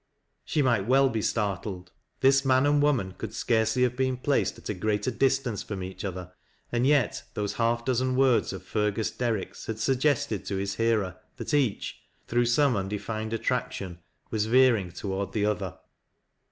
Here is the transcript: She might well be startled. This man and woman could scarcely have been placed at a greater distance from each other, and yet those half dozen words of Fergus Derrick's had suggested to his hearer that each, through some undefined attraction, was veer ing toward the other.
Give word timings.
She 0.43 0.63
might 0.63 0.87
well 0.87 1.09
be 1.09 1.21
startled. 1.21 1.91
This 2.21 2.43
man 2.43 2.65
and 2.65 2.81
woman 2.81 3.11
could 3.19 3.35
scarcely 3.35 3.83
have 3.83 3.95
been 3.95 4.17
placed 4.17 4.57
at 4.57 4.67
a 4.67 4.73
greater 4.73 5.11
distance 5.11 5.61
from 5.61 5.83
each 5.83 6.03
other, 6.03 6.33
and 6.71 6.87
yet 6.87 7.21
those 7.35 7.53
half 7.53 7.85
dozen 7.85 8.15
words 8.15 8.51
of 8.51 8.63
Fergus 8.63 9.11
Derrick's 9.11 9.67
had 9.67 9.77
suggested 9.77 10.43
to 10.45 10.55
his 10.57 10.77
hearer 10.77 11.17
that 11.37 11.53
each, 11.53 12.01
through 12.27 12.47
some 12.47 12.75
undefined 12.75 13.31
attraction, 13.31 13.99
was 14.31 14.47
veer 14.47 14.75
ing 14.75 14.89
toward 14.89 15.33
the 15.33 15.45
other. 15.45 15.77